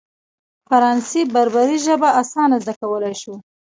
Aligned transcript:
فرانسې 0.67 1.21
بربري 1.33 1.77
ژبه 1.85 2.09
اسانه 2.21 2.57
زده 2.63 2.73
کولای 2.81 3.15
شو. 3.21 3.33